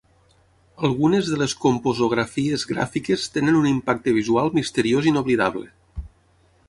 [0.87, 5.71] Algunes de les composografies "Gràfiques" tenen un impacte visual misteriós inoblidable.